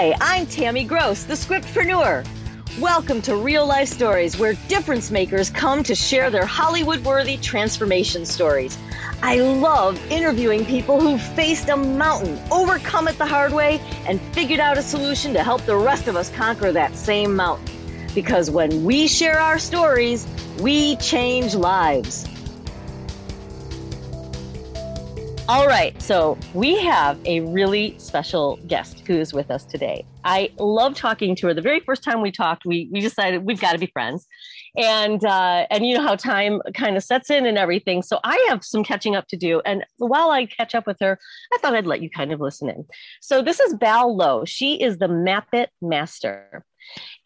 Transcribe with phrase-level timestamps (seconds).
[0.00, 2.24] Hi, I'm Tammy Gross, the scriptpreneur.
[2.78, 8.24] Welcome to Real Life Stories, where difference makers come to share their Hollywood worthy transformation
[8.24, 8.78] stories.
[9.24, 14.60] I love interviewing people who faced a mountain, overcome it the hard way, and figured
[14.60, 17.66] out a solution to help the rest of us conquer that same mountain.
[18.14, 20.28] Because when we share our stories,
[20.60, 22.24] we change lives.
[25.48, 30.04] All right, so we have a really special guest who is with us today.
[30.22, 31.54] I love talking to her.
[31.54, 34.26] The very first time we talked, we we decided we've got to be friends,
[34.76, 38.02] and uh, and you know how time kind of sets in and everything.
[38.02, 41.18] So I have some catching up to do, and while I catch up with her,
[41.54, 42.84] I thought I'd let you kind of listen in.
[43.22, 44.44] So this is Val Low.
[44.44, 46.62] She is the Map It Master.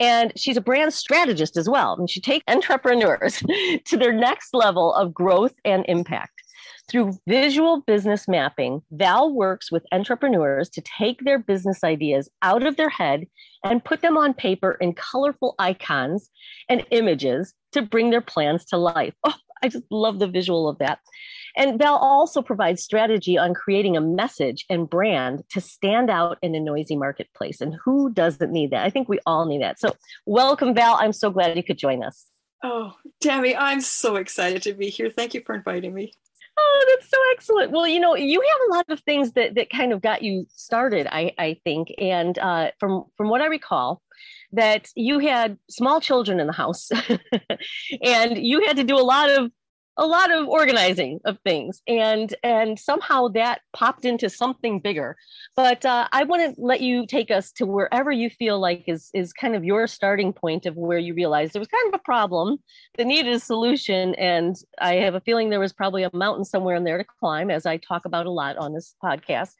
[0.01, 1.95] And she's a brand strategist as well.
[1.97, 3.43] And she takes entrepreneurs
[3.85, 6.42] to their next level of growth and impact.
[6.93, 12.77] Through visual business mapping, Val works with entrepreneurs to take their business ideas out of
[12.77, 13.27] their head
[13.65, 16.29] and put them on paper in colorful icons
[16.69, 19.15] and images to bring their plans to life.
[19.25, 20.99] Oh, I just love the visual of that.
[21.57, 26.55] And Val also provides strategy on creating a message and brand to stand out in
[26.55, 27.63] a noisy marketplace.
[27.63, 28.85] And who doesn't need that?
[28.85, 29.81] I think we all need that.
[29.81, 29.97] So,
[30.27, 30.97] welcome, Val.
[31.01, 32.27] I'm so glad you could join us.
[32.63, 35.09] Oh, Tammy, I'm so excited to be here.
[35.09, 36.13] Thank you for inviting me.
[36.89, 37.73] That's so excellent.
[37.73, 40.47] Well, you know, you have a lot of things that that kind of got you
[40.51, 44.03] started, I I think, and uh, from from what I recall,
[44.53, 46.91] that you had small children in the house,
[48.03, 49.51] and you had to do a lot of
[49.97, 55.17] a lot of organizing of things and and somehow that popped into something bigger.
[55.57, 59.11] But uh, i want to let you take us to wherever you feel like is
[59.15, 62.03] is kind of your starting point of where you realized there was kind of a
[62.03, 62.59] problem
[62.97, 66.77] that needed a solution and i have a feeling there was probably a mountain somewhere
[66.77, 69.55] in there to climb as i talk about a lot on this podcast.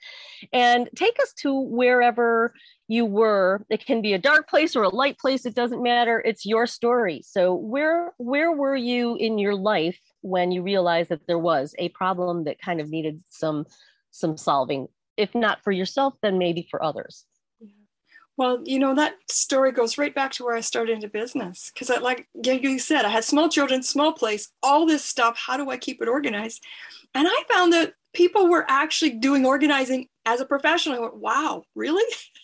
[0.53, 2.55] And take us to wherever
[2.93, 3.65] you were.
[3.71, 6.21] It can be a dark place or a light place it doesn't matter.
[6.21, 7.23] It's your story.
[7.25, 11.89] So where where were you in your life when you realized that there was a
[11.91, 13.65] problem that kind of needed some
[14.11, 14.89] some solving?
[15.17, 17.25] If not for yourself then maybe for others.
[18.37, 21.71] Well you know that story goes right back to where i started into business.
[21.73, 25.39] Because i like you said i had small children small place all this stuff.
[25.47, 26.63] How do i keep it organized?
[27.15, 30.97] And i found that people were actually doing organizing as a professional.
[30.97, 32.05] I went wow really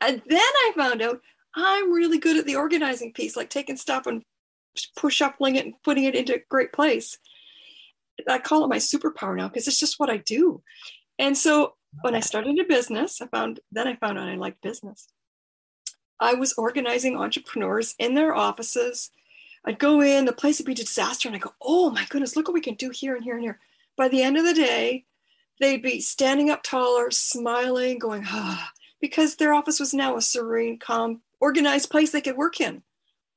[0.00, 1.20] and then I found out
[1.54, 4.22] I'm really good at the organizing piece, like taking stuff and
[4.96, 7.18] push shuffling it and putting it into a great place.
[8.28, 10.62] I call it my superpower now because it's just what I do.
[11.18, 14.62] And so when I started a business, I found then I found out I liked
[14.62, 15.08] business.
[16.20, 19.10] I was organizing entrepreneurs in their offices.
[19.64, 22.36] I'd go in, the place would be a disaster, and I go, oh my goodness,
[22.36, 23.60] look what we can do here and here and here.
[23.96, 25.04] By the end of the day,
[25.60, 30.78] they'd be standing up taller, smiling, going, ah, because their office was now a serene,
[30.78, 32.82] calm, organized place they could work in,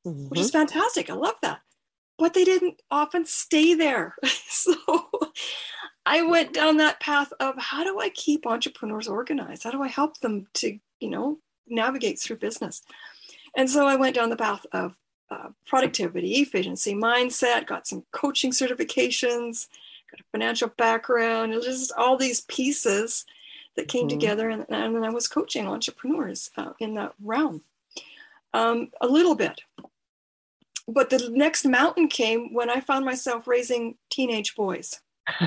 [0.08, 0.30] mm-hmm.
[0.30, 0.60] which is mm-hmm.
[0.60, 1.10] fantastic.
[1.10, 1.60] I love that.
[2.18, 4.16] But they didn't often stay there.
[4.48, 4.76] so
[6.06, 9.64] I went down that path of how do I keep entrepreneurs organized?
[9.64, 12.84] How do I help them to, you know, navigate through business?
[13.58, 14.96] And so I went down the path of
[15.32, 19.68] uh, productivity, efficiency, mindset, got some coaching certifications,
[20.12, 23.26] got a financial background, just all these pieces
[23.76, 24.20] that came mm-hmm.
[24.20, 27.64] together, and, and then I was coaching entrepreneurs uh, in that realm
[28.54, 29.62] um, a little bit.
[30.88, 35.02] But the next mountain came when I found myself raising teenage boys.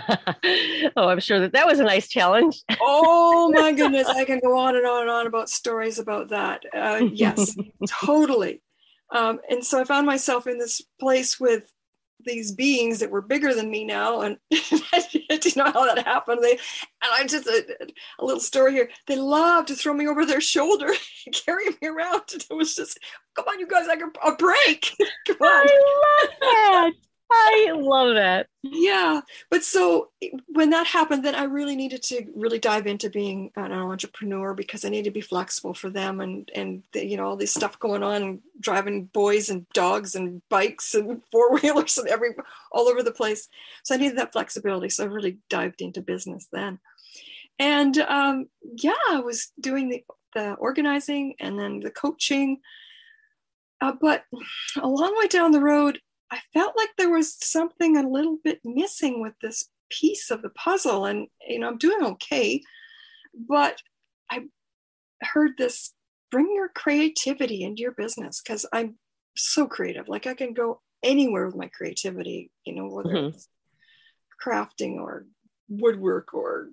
[0.97, 2.63] oh, I'm sure that that was a nice challenge.
[2.81, 6.65] oh my goodness, I can go on and on and on about stories about that.
[6.75, 7.57] Uh, yes,
[7.89, 8.63] totally.
[9.11, 11.73] Um, and so I found myself in this place with
[12.29, 16.43] these beings that were bigger than me now and do you know how that happened.
[16.43, 16.61] They and
[17.13, 18.91] i just a, a, little story here.
[19.07, 20.93] They loved to throw me over their shoulder
[21.27, 22.23] and carry me around.
[22.33, 22.99] It was just
[23.35, 24.95] come on you guys i can a break.
[25.27, 25.69] Come on.
[25.69, 28.47] I love that I love that.
[28.63, 29.21] Yeah.
[29.51, 30.09] But so
[30.47, 34.85] when that happened, then I really needed to really dive into being an entrepreneur because
[34.85, 37.79] I needed to be flexible for them and, and the, you know, all this stuff
[37.79, 42.31] going on, driving boys and dogs and bikes and four wheelers and every,
[42.73, 43.49] all over the place.
[43.83, 44.89] So I needed that flexibility.
[44.89, 46.79] So I really dived into business then.
[47.59, 50.05] And um, yeah, I was doing the,
[50.35, 52.61] the organizing and then the coaching.
[53.81, 54.25] Uh, but
[54.81, 58.61] a long way down the road, I felt like there was something a little bit
[58.65, 61.07] missing with this piece of the puzzle.
[61.07, 62.63] And, you know, I'm doing okay.
[63.35, 63.79] But
[64.31, 64.45] I
[65.23, 65.95] heard this
[66.31, 68.97] bring your creativity into your business because I'm
[69.37, 70.09] so creative.
[70.09, 73.29] Like I can go anywhere with my creativity, you know, whether mm-hmm.
[73.29, 73.49] it's
[74.45, 75.27] crafting or
[75.69, 76.69] woodwork or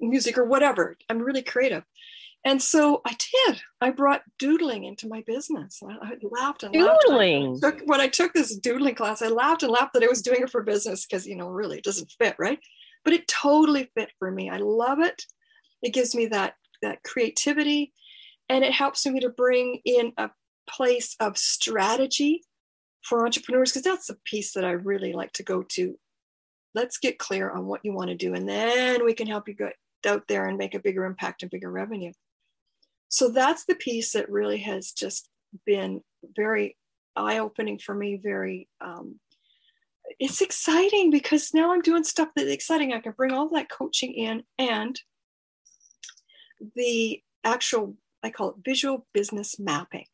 [0.00, 0.96] music or whatever.
[1.08, 1.84] I'm really creative.
[2.44, 3.60] And so I did.
[3.80, 5.80] I brought doodling into my business.
[5.82, 7.58] I, I laughed and doodling.
[7.60, 7.78] laughed.
[7.78, 10.42] Took, when I took this doodling class, I laughed and laughed that I was doing
[10.42, 12.58] it for business because, you know, really it doesn't fit, right?
[13.04, 14.48] But it totally fit for me.
[14.48, 15.24] I love it.
[15.82, 17.92] It gives me that that creativity
[18.48, 20.30] and it helps me to bring in a
[20.68, 22.42] place of strategy
[23.02, 25.98] for entrepreneurs because that's the piece that I really like to go to.
[26.74, 29.54] Let's get clear on what you want to do, and then we can help you
[29.54, 29.74] get
[30.06, 32.12] out there and make a bigger impact and bigger revenue.
[33.08, 35.28] So that's the piece that really has just
[35.64, 36.02] been
[36.36, 36.76] very
[37.16, 38.20] eye opening for me.
[38.22, 39.18] Very, um,
[40.18, 42.92] it's exciting because now I'm doing stuff that's exciting.
[42.92, 44.98] I can bring all that coaching in and
[46.74, 50.06] the actual, I call it visual business mapping.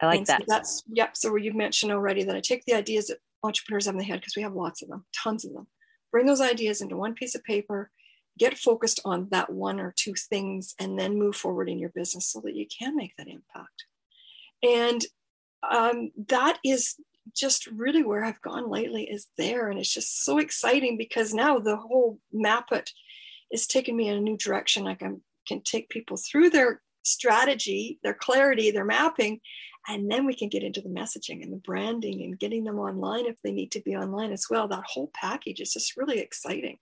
[0.00, 0.40] I like that.
[0.40, 1.16] So that's yep.
[1.16, 4.20] So you mentioned already that I take the ideas that entrepreneurs have in their head
[4.20, 5.66] because we have lots of them, tons of them.
[6.10, 7.90] Bring those ideas into one piece of paper,
[8.40, 12.26] get focused on that one or two things, and then move forward in your business
[12.26, 13.84] so that you can make that impact.
[14.62, 15.04] And
[15.70, 16.96] um, that is
[17.36, 21.58] just really where I've gone lately is there, and it's just so exciting because now
[21.58, 22.90] the whole map it
[23.52, 24.88] is taking me in a new direction.
[24.88, 25.22] I can
[25.64, 29.40] take people through their strategy, their clarity, their mapping,
[29.88, 33.26] and then we can get into the messaging and the branding and getting them online
[33.26, 34.68] if they need to be online as well.
[34.68, 36.78] That whole package is just really exciting.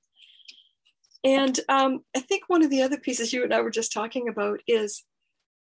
[1.25, 4.29] And um, I think one of the other pieces you and I were just talking
[4.29, 5.05] about is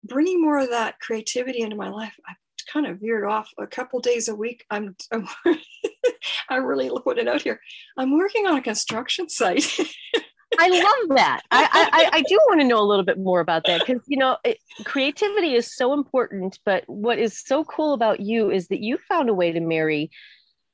[0.04, 2.14] bringing more of that creativity into my life.
[2.28, 2.34] I
[2.72, 4.66] kind of veered off a couple days a week.
[4.70, 5.28] I'm, I'm
[6.50, 7.60] I really put it out here.
[7.98, 9.66] I'm working on a construction site.
[10.60, 11.42] I love that.
[11.52, 14.18] I, I, I do want to know a little bit more about that because you
[14.18, 16.60] know it, creativity is so important.
[16.66, 20.10] But what is so cool about you is that you found a way to marry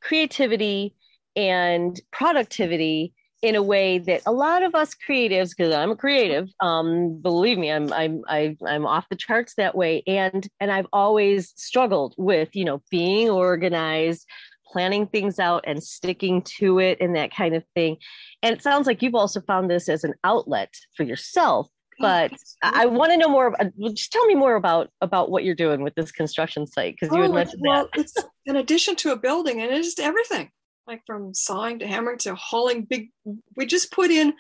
[0.02, 0.96] creativity
[1.36, 6.50] and productivity in a way that a lot of us creatives, because I'm a creative,
[6.62, 10.88] um, believe me, I'm I'm I, I'm off the charts that way, and and I've
[10.94, 14.26] always struggled with you know being organized,
[14.66, 17.98] planning things out and sticking to it and that kind of thing.
[18.42, 21.68] And it sounds like you've also found this as an outlet for yourself.
[22.00, 22.32] But
[22.64, 23.48] I want to know more.
[23.48, 27.14] About, just tell me more about about what you're doing with this construction site because
[27.14, 28.00] you had oh, mentioned well, that.
[28.00, 28.16] it's
[28.46, 30.50] in addition to a building, and it's just everything,
[30.88, 33.10] like from sawing to hammering to hauling big.
[33.56, 34.34] We just put in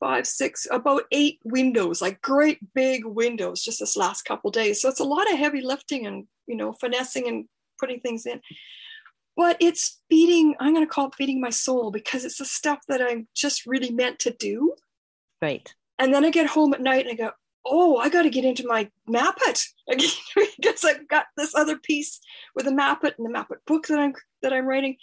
[0.00, 4.80] five, six, about eight windows, like great big windows, just this last couple days.
[4.80, 7.46] So it's a lot of heavy lifting and you know finessing and
[7.78, 8.40] putting things in
[9.36, 12.80] but it's feeding i'm going to call it feeding my soul because it's the stuff
[12.88, 14.74] that i'm just really meant to do
[15.40, 17.30] right and then i get home at night and i go
[17.64, 19.62] oh i got to get into my map it
[20.56, 22.20] because i've got this other piece
[22.54, 24.12] with a map it and the map it book that i'm
[24.42, 24.96] that i'm writing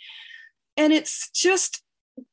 [0.80, 1.84] and it's just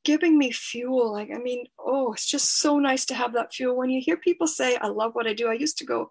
[0.03, 1.11] giving me fuel.
[1.11, 3.75] Like i mean oh it's just so nice to have that fuel.
[3.77, 6.09] When you hear people say i love what i do i used to go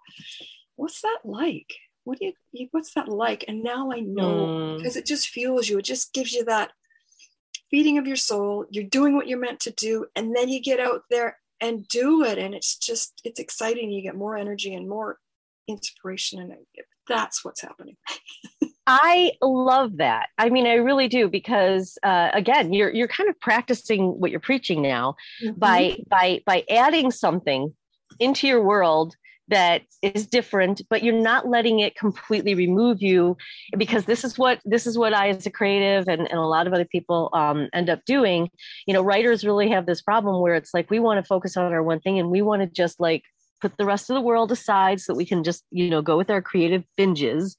[0.77, 1.73] what's that like?
[2.05, 3.44] What do you what's that like?
[3.49, 4.77] And now i know mm.
[4.77, 5.79] because it just fuels you.
[5.79, 6.71] It just gives you that
[7.71, 8.67] feeding of your soul.
[8.71, 12.23] You're doing what you're meant to do and then you get out there and do
[12.23, 12.38] it.
[12.38, 13.91] And it's just it's exciting.
[13.91, 15.19] You get more energy and more
[15.69, 16.53] inspiration and
[17.09, 17.97] that's what's happening
[18.87, 20.29] I love that.
[20.38, 24.40] I mean, I really do because uh, again, you're you're kind of practicing what you're
[24.40, 25.59] preaching now mm-hmm.
[25.59, 27.75] by by by adding something
[28.21, 29.16] into your world
[29.49, 33.37] that is different but you're not letting it completely remove you
[33.76, 36.66] because this is what this is what i as a creative and, and a lot
[36.66, 38.50] of other people um, end up doing
[38.87, 41.73] you know writers really have this problem where it's like we want to focus on
[41.73, 43.23] our one thing and we want to just like
[43.61, 46.16] put the rest of the world aside so that we can just you know go
[46.16, 47.55] with our creative binges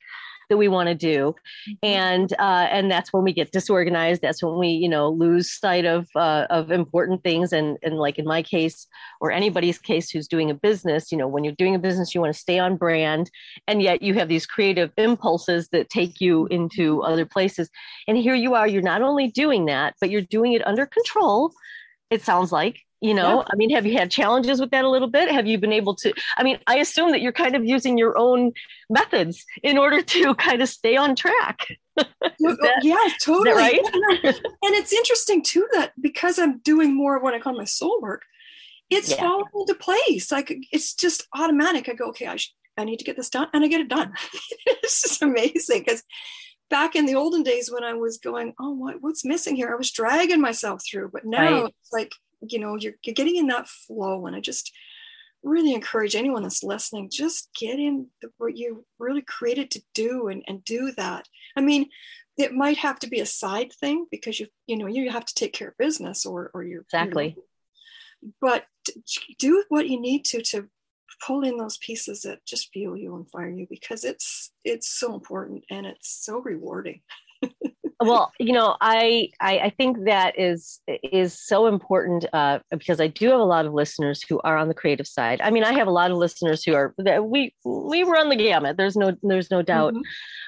[0.49, 1.35] that we want to do.
[1.69, 1.73] Mm-hmm.
[1.83, 4.21] and uh, and that's when we get disorganized.
[4.21, 7.53] That's when we you know lose sight of uh, of important things.
[7.53, 8.87] And and like in my case
[9.21, 12.21] or anybody's case who's doing a business you know when you're doing a business you
[12.21, 13.29] want to stay on brand.
[13.67, 17.69] And yet you have these creative impulses that take you into other places.
[18.07, 21.51] And here you are you're not only doing that but you're doing it under control
[22.09, 23.47] it sounds like you know yeah.
[23.51, 25.29] i mean have you had challenges with that a little bit?
[25.29, 28.17] Have you been able to i mean i assume that you're kind of using your
[28.17, 28.51] own
[28.89, 31.67] methods in order to kind of stay on track.
[32.39, 33.55] That, yeah totally.
[33.55, 33.79] right?
[34.23, 37.99] And it's interesting too that because i'm doing more of what i call my soul
[38.01, 38.21] work
[38.89, 39.17] it's yeah.
[39.17, 40.31] falling into place.
[40.31, 41.89] Like it's just automatic.
[41.89, 43.89] I go okay i sh- i need to get this done and i get it
[43.89, 44.13] done.
[44.65, 46.03] It's just amazing because
[46.69, 49.71] back in the olden days when i was going oh what, what's missing here?
[49.71, 51.73] I was dragging myself through but now right.
[51.81, 54.71] it's like you know you're, you're getting in that flow and i just
[55.43, 60.27] really encourage anyone that's listening just get in the, what you really created to do
[60.27, 61.27] and, and do that.
[61.55, 61.89] I mean
[62.37, 65.33] it might have to be a side thing because you you know you have to
[65.33, 67.43] take care of business or or you're exactly you
[68.23, 68.65] know, but
[69.39, 70.67] do what you need to to
[71.25, 75.15] pull in those pieces that just fuel you and fire you because it's it's so
[75.15, 77.01] important and it's so rewarding
[77.99, 83.07] well you know I, I, I think that is is so important uh, because i
[83.07, 85.41] do have a lot of listeners who are on the creative side.
[85.41, 88.77] I mean i have a lot of listeners who are we we run the gamut.
[88.77, 89.93] There's no there's no doubt.
[89.93, 90.01] Mm-hmm.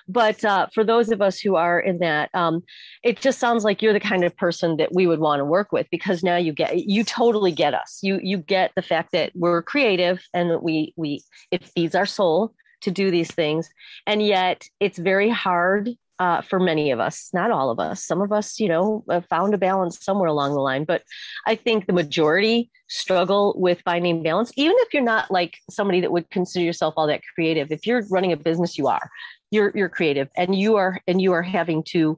[0.08, 2.64] but uh, for those of us who are in that um,
[3.04, 5.72] it just sounds like you're the kind of person that we would want to work
[5.72, 8.00] with because now you get you totally get us.
[8.02, 12.06] You you get the fact that we're creative and that we we it feeds our
[12.06, 13.70] soul to do these things.
[14.08, 18.06] And yet it's very hard uh, for many of us, not all of us.
[18.06, 20.84] Some of us, you know, found a balance somewhere along the line.
[20.84, 21.04] But
[21.48, 26.12] I think the majority struggle with finding balance, even if you're not like somebody that
[26.12, 27.72] would consider yourself all that creative.
[27.72, 29.10] If you're running a business, you are.
[29.52, 32.18] You're you're creative, and you are and you are having to.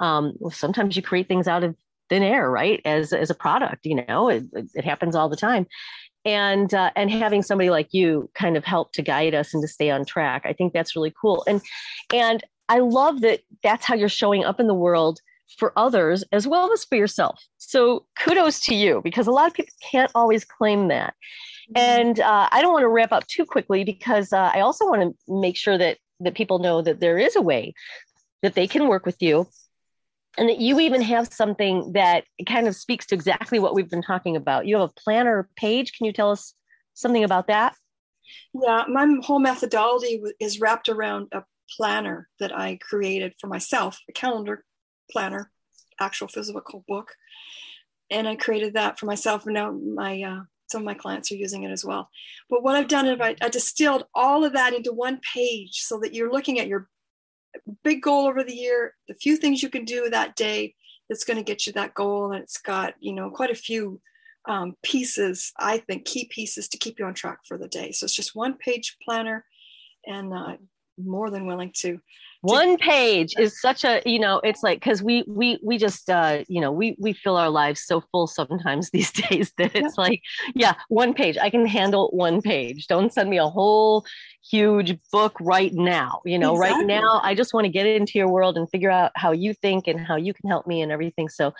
[0.00, 1.74] Um, sometimes you create things out of
[2.10, 2.82] thin air, right?
[2.84, 5.66] As as a product, you know, it, it happens all the time
[6.26, 9.68] and uh, and having somebody like you kind of help to guide us and to
[9.68, 11.62] stay on track i think that's really cool and
[12.12, 15.20] and I love that that's how you're showing up in the world
[15.58, 17.40] for others as well as for yourself.
[17.56, 21.14] So kudos to you because a lot of people can't always claim that.
[21.70, 21.78] Mm-hmm.
[21.78, 25.02] And uh, I don't want to wrap up too quickly because uh, I also want
[25.02, 27.74] to make sure that that people know that there is a way
[28.42, 29.46] that they can work with you
[30.38, 34.02] and that you even have something that kind of speaks to exactly what we've been
[34.02, 34.66] talking about.
[34.66, 35.92] You have a planner page.
[35.92, 36.54] Can you tell us
[36.94, 37.74] something about that?
[38.54, 41.42] Yeah, my whole methodology is wrapped around a
[41.76, 44.64] planner that I created for myself, a calendar
[45.10, 45.50] planner,
[46.00, 47.12] actual physical book.
[48.10, 49.46] And I created that for myself.
[49.46, 52.10] And now my uh, some of my clients are using it as well.
[52.50, 56.00] But what I've done is I, I distilled all of that into one page so
[56.00, 56.88] that you're looking at your
[57.82, 60.74] big goal over the year, the few things you can do that day
[61.08, 62.32] that's going to get you that goal.
[62.32, 64.00] And it's got, you know, quite a few
[64.48, 67.92] um, pieces, I think, key pieces to keep you on track for the day.
[67.92, 69.44] So it's just one page planner
[70.04, 70.56] and uh,
[70.98, 72.00] more than willing to
[72.42, 76.44] one page is such a you know it's like because we we we just uh
[76.48, 80.20] you know we we fill our lives so full sometimes these days that it's like
[80.54, 81.36] yeah one page.
[81.38, 82.86] I can handle one page.
[82.86, 84.04] Don't send me a whole
[84.48, 86.78] huge book right now you know exactly.
[86.78, 87.20] right now.
[87.22, 89.98] I just want to get into your world and figure out how you think and
[89.98, 91.28] how you can help me and everything.
[91.28, 91.52] So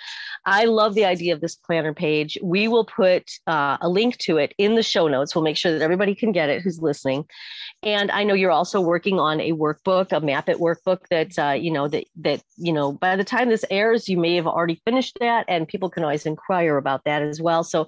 [0.45, 2.38] i love the idea of this planner page.
[2.42, 5.35] We will put uh, a link to it in the show notes.
[5.35, 7.25] We'll make sure that everybody can get it who's listening.
[7.83, 11.57] And i know you're also working on a workbook a map it workbook that uh,
[11.65, 14.81] you know that that you know by the time this airs you may have already
[14.85, 17.63] finished that and people can always inquire about that as well.
[17.65, 17.87] So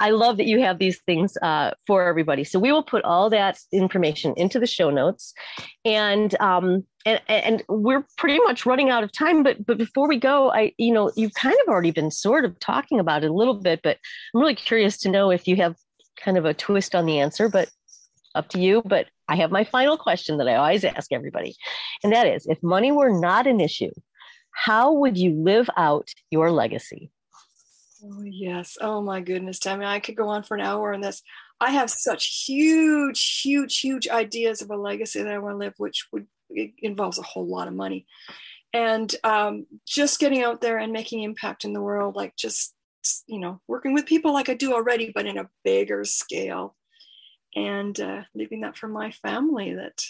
[0.00, 2.44] i love that you have these things uh, for everybody.
[2.44, 5.34] So we will put all that information into the show notes.
[5.84, 10.18] And um and, and we're pretty much running out of time but but before we
[10.18, 13.34] go i you know you've kind of already been sort of talking about it a
[13.34, 13.96] little bit but
[14.34, 15.76] i'm really curious to know if you have
[16.16, 17.70] kind of a twist on the answer but
[18.36, 21.56] up to you but I have my final question that I always ask everybody.
[22.04, 23.90] And that is if money were not an issue,
[24.52, 27.10] how would you live out your legacy?
[28.04, 28.76] Oh, yes.
[28.80, 29.84] Oh, my goodness, Tammy.
[29.84, 31.22] I could go on for an hour on this.
[31.60, 35.74] I have such huge, huge, huge ideas of a legacy that I want to live,
[35.78, 36.26] which would
[36.78, 38.06] involves a whole lot of money.
[38.72, 42.74] And um, just getting out there and making impact in the world, like just,
[43.26, 46.76] you know, working with people like I do already, but in a bigger scale
[47.56, 50.04] and uh, leaving that for my family that,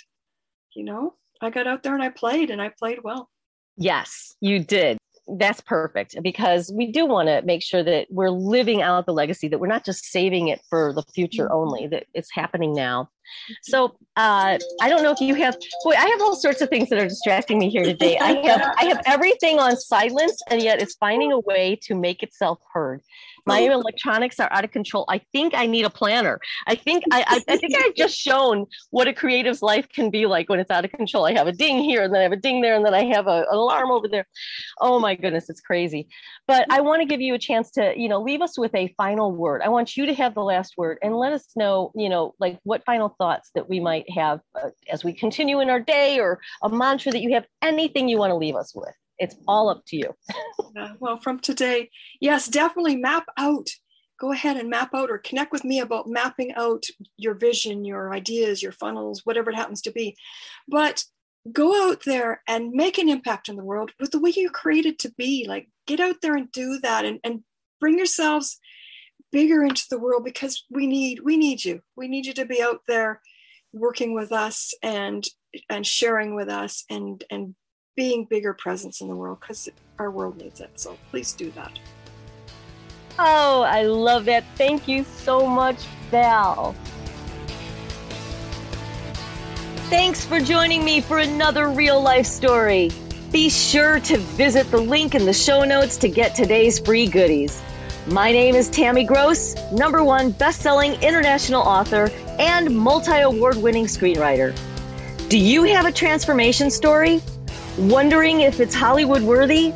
[0.75, 3.31] you know, I got out there and I played and I played well.
[3.77, 4.99] Yes, you did.
[5.29, 9.49] That's perfect because we do want to make sure that we're living out the legacy,
[9.49, 11.57] that we're not just saving it for the future mm-hmm.
[11.57, 13.11] only, that it's happening now.
[13.63, 15.57] So uh, I don't know if you have.
[15.83, 18.17] Boy, I have all sorts of things that are distracting me here today.
[18.19, 22.23] I have I have everything on silence, and yet it's finding a way to make
[22.23, 23.03] itself heard
[23.47, 25.05] my electronics are out of control.
[25.09, 26.41] I think I need a planner.
[26.67, 30.27] I think I, I, I, think I've just shown what a creative's life can be
[30.27, 31.27] like when it's out of control.
[31.27, 33.05] I have a ding here, and then I have a ding there, and then I
[33.05, 34.27] have a, an alarm over there.
[34.81, 36.09] Oh my goodness, it's crazy.
[36.47, 38.93] But I want to give you a chance to, you know, leave us with a
[38.97, 39.63] final word.
[39.63, 42.59] I want you to have the last word, and let us know, you know, like
[42.65, 46.41] what final thoughts that we might have uh, as we continue in our day, or
[46.63, 47.47] a mantra that you have.
[47.63, 50.15] Anything you want to leave us with it's all up to you.
[50.75, 53.69] yeah, well, from today, yes, definitely map out.
[54.19, 56.85] Go ahead and map out or connect with me about mapping out
[57.17, 60.17] your vision, your ideas, your funnels, whatever it happens to be.
[60.67, 61.05] But
[61.53, 64.99] go out there and make an impact in the world with the way you're created
[65.01, 65.45] to be.
[65.47, 67.43] Like get out there and do that and, and
[67.79, 68.59] bring yourselves
[69.33, 71.81] bigger into the world because we need we need you.
[71.97, 73.21] We need you to be out there
[73.73, 75.27] working with us and
[75.69, 77.55] and sharing with us and and
[77.97, 80.71] being bigger presence in the world because our world needs it.
[80.79, 81.79] So please do that.
[83.19, 84.45] Oh, I love that.
[84.57, 85.79] Thank you so much,
[86.11, 86.75] Val.
[89.89, 92.91] Thanks for joining me for another real life story.
[93.33, 97.61] Be sure to visit the link in the show notes to get today's free goodies.
[98.09, 104.57] My name is Tammy Gross, number one best-selling international author and multi-award winning screenwriter.
[105.29, 107.21] Do you have a transformation story?
[107.79, 109.75] Wondering if it's Hollywood worthy?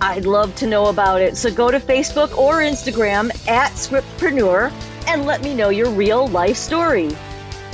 [0.00, 1.36] I'd love to know about it.
[1.36, 4.72] So go to Facebook or Instagram at Scriptpreneur
[5.06, 7.10] and let me know your real life story.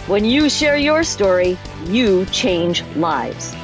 [0.06, 1.56] When you share your story,
[1.86, 3.54] you change lives.